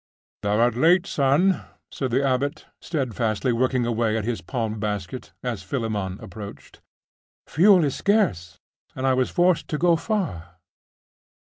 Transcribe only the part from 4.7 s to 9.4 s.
basket, as Philammon approached. 'Fuel is scarce, and I was